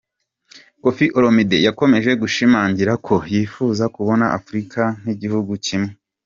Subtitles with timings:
[0.81, 5.91] Koffi Olomide yakomeje gushimangira ko yifuza kubona Afurika nk’igihugu kimwe.